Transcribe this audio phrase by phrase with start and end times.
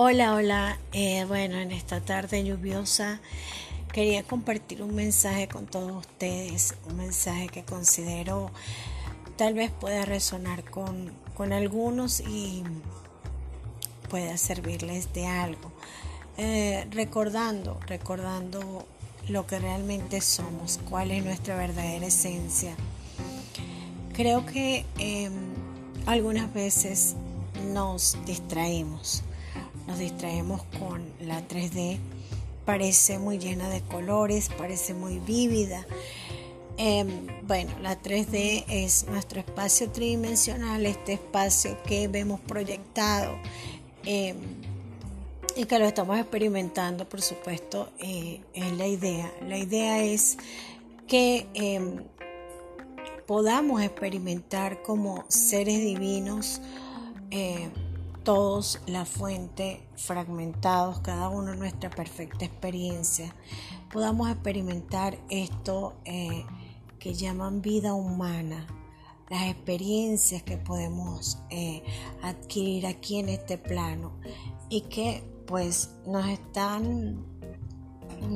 [0.00, 0.78] Hola, hola.
[0.92, 3.20] Eh, bueno, en esta tarde lluviosa
[3.92, 8.52] quería compartir un mensaje con todos ustedes, un mensaje que considero
[9.34, 12.62] tal vez pueda resonar con, con algunos y
[14.08, 15.72] pueda servirles de algo.
[16.36, 18.86] Eh, recordando, recordando
[19.28, 22.76] lo que realmente somos, cuál es nuestra verdadera esencia.
[24.12, 25.32] Creo que em,
[26.06, 27.16] algunas veces
[27.72, 29.24] nos distraemos
[29.88, 31.98] nos distraemos con la 3D.
[32.66, 35.86] Parece muy llena de colores, parece muy vívida.
[36.76, 43.36] Em, bueno, la 3D es nuestro espacio tridimensional, este espacio que vemos proyectado
[44.04, 44.36] em,
[45.56, 49.32] y que lo estamos experimentando, por supuesto, eh, es la idea.
[49.48, 50.36] La idea es
[51.06, 52.04] que em,
[53.26, 56.60] podamos experimentar como seres divinos
[57.30, 57.70] eh,
[58.28, 63.34] todos la fuente, fragmentados, cada uno nuestra perfecta experiencia,
[63.90, 66.44] podamos experimentar esto eh,
[66.98, 68.66] que llaman vida humana,
[69.30, 71.82] las experiencias que podemos eh,
[72.20, 74.12] adquirir aquí en este plano
[74.68, 77.24] y que pues nos están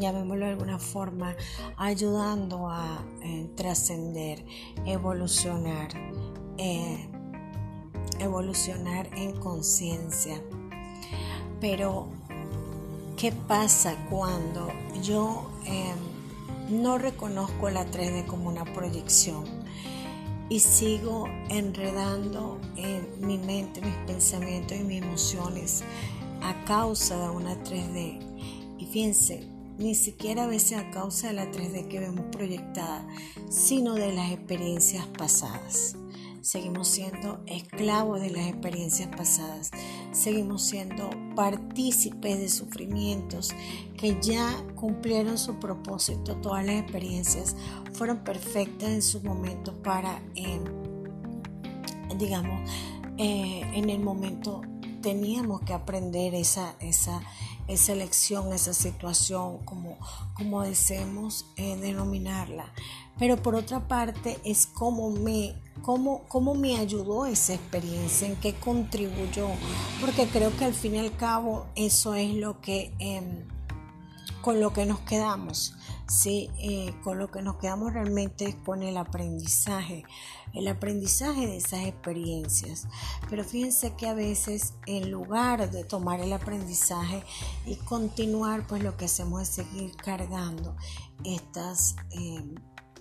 [0.00, 1.36] llamémoslo de alguna forma,
[1.76, 4.44] ayudando a eh, trascender,
[4.84, 5.90] evolucionar,
[8.20, 10.40] evolucionar en conciencia.
[11.60, 12.08] Pero,
[13.16, 14.68] ¿qué pasa cuando
[15.02, 19.44] yo em, no reconozco la 3D como una proyección
[20.48, 25.82] y sigo enredando en mi mente, mis pensamientos y mis emociones
[26.42, 28.20] a causa de una 3D?
[28.78, 33.06] Y fíjense, ni siquiera a veces a causa de la 3D que vemos proyectada,
[33.48, 35.96] sino de las experiencias pasadas
[36.46, 39.72] seguimos siendo esclavos de las experiencias pasadas,
[40.12, 43.52] seguimos siendo partícipes de sufrimientos
[43.96, 47.56] que ya cumplieron su propósito, todas las experiencias
[47.94, 50.60] fueron perfectas en su momento para, eh,
[52.16, 52.70] digamos,
[53.18, 54.62] eh, en el momento
[55.02, 57.22] teníamos que aprender esa, esa,
[57.66, 59.98] esa lección, esa situación, como,
[60.34, 62.72] como deseemos eh, denominarla.
[63.18, 68.54] Pero por otra parte es como me, cómo, cómo me ayudó esa experiencia, en qué
[68.54, 69.46] contribuyó,
[70.00, 72.92] porque creo que al fin y al cabo eso es lo que...
[72.98, 73.46] Em,
[74.42, 75.74] con lo que nos quedamos,
[76.06, 76.50] ¿sí?
[76.58, 80.04] Eh, con lo que nos quedamos realmente es con el aprendizaje,
[80.52, 82.86] el aprendizaje de esas experiencias.
[83.28, 87.24] Pero fíjense que a veces en lugar de tomar el aprendizaje
[87.64, 90.76] y continuar, pues lo que hacemos es seguir cargando
[91.24, 91.96] estas...
[92.12, 92.54] Eh,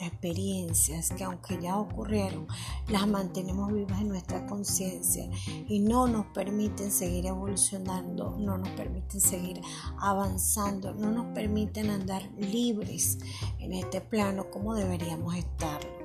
[0.00, 2.46] experiencias que aunque ya ocurrieron,
[2.88, 5.28] las mantenemos vivas en nuestra conciencia
[5.68, 9.60] y no nos permiten seguir evolucionando, no nos permiten seguir
[9.98, 13.18] avanzando, no nos permiten andar libres
[13.58, 16.00] en este plano como deberíamos estarlo.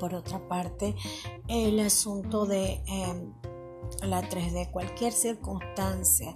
[0.00, 0.96] Por otra parte,
[1.46, 3.32] el asunto de em,
[4.02, 6.34] la 3D, cualquier circunstancia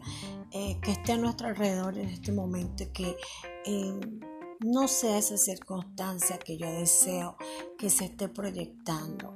[0.52, 3.16] eh, que esté a nuestro alrededor en este momento que
[3.64, 4.20] em,
[4.60, 7.36] no sea esa circunstancia que yo deseo
[7.78, 9.34] que se esté proyectando.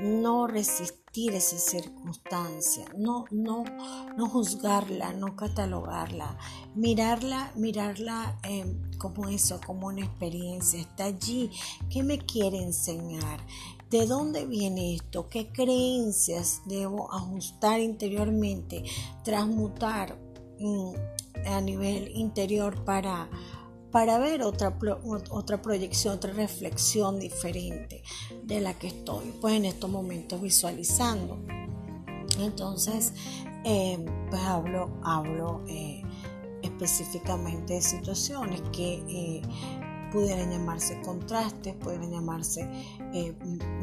[0.00, 3.64] No resistir esa circunstancia, no, no,
[4.16, 6.38] no juzgarla, no catalogarla,
[6.74, 10.80] mirarla, mirarla em, como eso, como una experiencia.
[10.80, 11.50] Está allí.
[11.90, 13.44] ¿Qué me quiere enseñar?
[13.90, 15.28] ¿De dónde viene esto?
[15.28, 18.84] ¿Qué creencias debo ajustar interiormente,
[19.24, 20.16] transmutar
[20.60, 20.92] mm,
[21.46, 23.28] a nivel interior para
[23.90, 24.76] para ver otra,
[25.30, 28.02] otra proyección, otra reflexión diferente
[28.42, 31.38] de la que estoy pues en estos momentos visualizando.
[32.38, 33.12] Entonces,
[33.64, 33.98] eh,
[34.30, 36.02] pues hablo, hablo eh,
[36.62, 39.42] específicamente de situaciones que eh,
[40.12, 42.68] pudieran llamarse contrastes, pudieran llamarse
[43.12, 43.34] eh,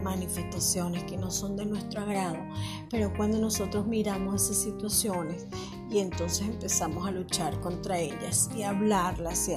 [0.03, 2.37] manifestaciones que no son de nuestro agrado,
[2.89, 5.47] pero cuando nosotros miramos esas situaciones
[5.89, 9.49] y entonces empezamos a luchar contra ellas y a hablarlas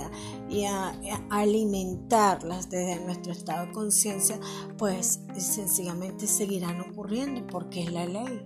[0.48, 0.94] y a,
[1.28, 4.38] alimentarlas desde nuestro estado de conciencia,
[4.78, 8.42] pues sencillamente seguirán ocurriendo porque es la ley.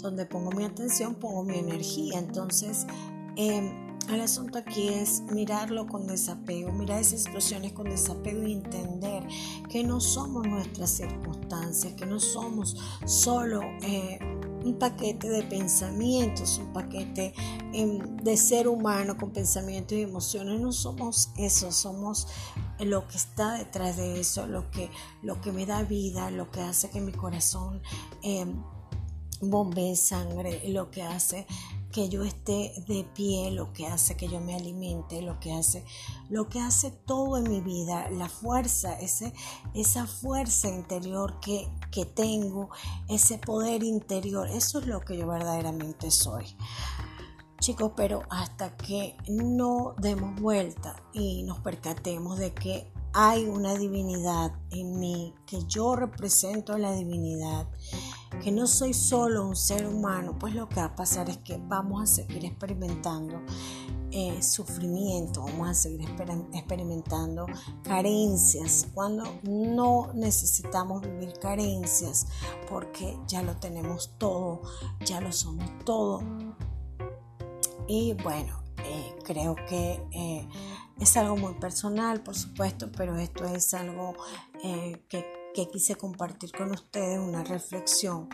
[0.00, 2.18] Donde pongo mi atención, pongo mi energía.
[2.18, 2.86] Entonces,
[3.36, 3.72] eh,
[4.08, 9.26] el asunto aquí es mirarlo con desapego, mirar esas situaciones con desapego y entender
[9.68, 14.18] que no somos nuestras circunstancias, que no somos solo eh,
[14.64, 17.34] un paquete de pensamientos, un paquete
[17.72, 20.60] em, de ser humano con pensamientos y emociones.
[20.60, 22.28] No somos eso, somos
[22.80, 24.90] lo que está detrás de eso, lo que,
[25.22, 27.82] lo que me da vida, lo que hace que mi corazón
[28.22, 28.46] eh,
[29.94, 31.46] sangre, lo que hace
[31.94, 35.84] que yo esté de pie, lo que hace que yo me alimente, lo que hace,
[36.28, 42.70] lo que hace todo en mi vida, la fuerza, esa fuerza interior que, que tengo,
[43.08, 46.56] ese poder interior, eso es lo que yo verdaderamente soy.
[47.60, 54.52] Chicos, pero hasta que no demos vuelta y nos percatemos de que hay una divinidad
[54.72, 57.68] en mí, que yo represento a la divinidad,
[58.42, 61.58] que no soy solo un ser humano, pues lo que va a pasar es que
[61.58, 63.40] vamos a seguir experimentando
[64.10, 66.08] eh, sufrimiento, vamos a seguir
[66.52, 67.46] experimentando
[67.82, 72.26] carencias, cuando no necesitamos vivir carencias,
[72.68, 74.62] porque ya lo tenemos todo,
[75.04, 76.22] ya lo somos todo.
[77.88, 80.00] Y bueno, eh, creo que...
[80.12, 80.48] Eh,
[81.00, 84.14] es algo muy personal, por supuesto, pero esto es algo
[84.62, 85.24] que,
[85.54, 88.28] que quise compartir con ustedes, una reflexión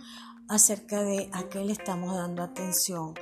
[0.48, 3.14] acerca de a qué le estamos dando atención,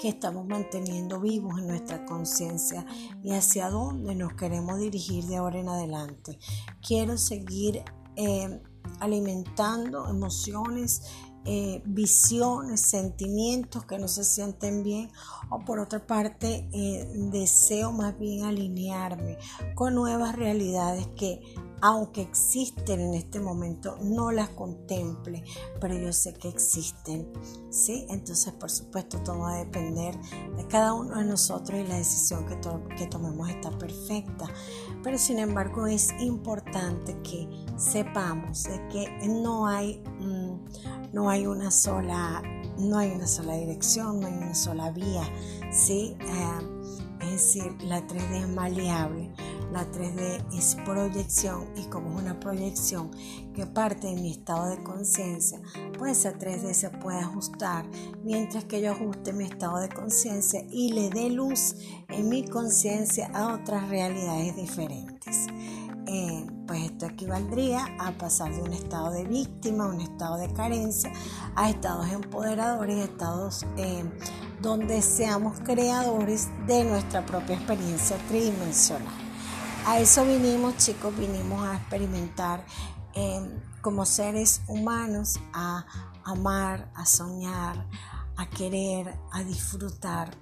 [0.00, 2.86] que estamos manteniendo vivos en nuestra conciencia
[3.24, 6.38] y hacia dónde nos queremos dirigir de ahora en adelante.
[6.86, 7.82] Quiero seguir
[8.14, 8.62] eh,
[9.00, 11.02] alimentando emociones
[11.48, 15.08] eh, visiones, sentimientos que no se sienten bien
[15.48, 19.38] o por otra parte eh, deseo más bien alinearme
[19.76, 21.40] con nuevas realidades que
[21.86, 25.44] aunque existen en este momento no las contemple
[25.80, 27.30] pero yo sé que existen
[27.70, 28.06] ¿sí?
[28.10, 30.18] entonces por supuesto todo va a depender
[30.56, 34.46] de cada uno de nosotros y la decisión que, tomemos está perfecta
[35.04, 40.02] pero sin embargo es importante que sepamos de que no hay
[41.12, 42.42] no hay una sola,
[42.78, 45.22] no hay una sola dirección, no hay una sola vía,
[45.70, 46.16] ¿sí?
[46.20, 46.76] Eh,
[47.20, 49.32] es decir, la 3D es maleable,
[49.76, 53.10] la 3D es proyección y como es una proyección
[53.54, 55.60] que parte de mi estado de conciencia,
[55.98, 57.84] pues esa 3D se puede ajustar
[58.24, 61.74] mientras que yo ajuste mi estado de conciencia y le dé luz
[62.08, 65.46] en mi conciencia a otras realidades diferentes.
[66.06, 71.12] Eh, pues esto equivaldría a pasar de un estado de víctima, un estado de carencia,
[71.54, 74.04] a estados empoderadores, estados eh,
[74.62, 79.25] donde seamos creadores de nuestra propia experiencia tridimensional.
[79.86, 82.66] A eso vinimos, chicos, vinimos a experimentar
[83.14, 83.40] eh,
[83.82, 85.86] como seres humanos, a
[86.24, 87.86] amar, a soñar,
[88.36, 90.36] a querer, a disfrutar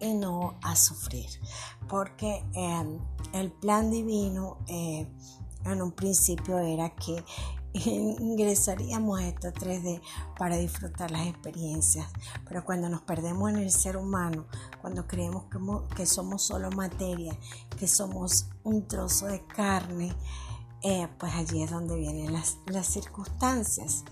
[0.00, 1.28] y no a sufrir.
[1.88, 2.98] Porque em,
[3.34, 5.06] el plan divino eh,
[5.64, 7.24] en un principio era que
[7.84, 10.00] ingresaríamos a esta 3D
[10.38, 12.06] para disfrutar las experiencias.
[12.48, 14.46] Pero cuando nos perdemos en el ser humano,
[14.80, 15.44] cuando creemos
[15.94, 17.36] que, somos solo materia,
[17.78, 20.14] que somos un trozo de carne,
[20.82, 24.04] eh, pues allí es donde vienen las circunstancias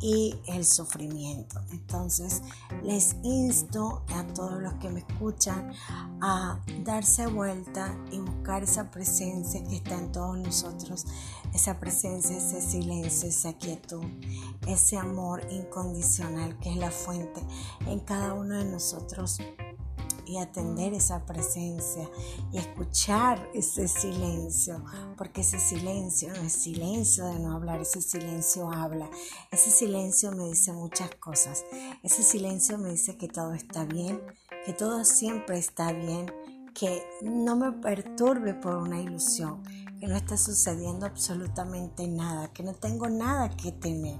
[0.00, 1.60] y el sufrimiento.
[1.70, 2.42] Entonces
[2.82, 5.72] les insto a todos los que me escuchan
[6.20, 11.06] a darse vuelta y buscar esa presencia que está en todos nosotros,
[11.52, 14.04] esa presencia, ese silencio, esa quietud,
[14.66, 17.40] ese amor incondicional que es la fuente
[17.86, 19.38] en cada uno de nosotros
[20.26, 22.08] y atender esa presencia
[22.52, 24.84] y escuchar ese silencio,
[25.16, 29.08] porque ese silencio no es silencio de no hablar, ese silencio habla,
[29.50, 31.64] ese silencio me dice muchas cosas,
[32.02, 34.20] ese silencio me dice que todo está bien,
[34.64, 36.32] que todo siempre está bien,
[36.74, 39.62] que no me perturbe por una ilusión,
[40.00, 44.18] que no está sucediendo absolutamente nada, que no tengo nada que temer,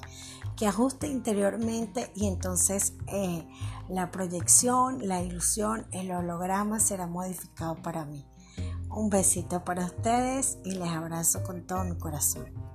[0.56, 3.46] que ajuste interiormente y entonces eh,
[3.88, 8.26] la proyección, la ilusión, el holograma será modificado para mí.
[8.90, 12.73] Un besito para ustedes y les abrazo con todo mi corazón.